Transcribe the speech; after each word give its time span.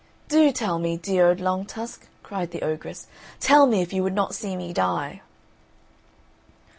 "Do 0.29 0.51
tell 0.51 0.79
me, 0.79 0.97
dear 0.97 1.27
old 1.29 1.39
Long 1.39 1.63
tusk," 1.63 2.07
cried 2.23 2.49
the 2.49 2.63
ogress; 2.63 3.05
"tell 3.39 3.67
me, 3.67 3.83
if 3.83 3.93
you 3.93 4.01
would 4.01 4.15
not 4.15 4.33
see 4.33 4.55
me 4.55 4.73
die." 4.73 5.21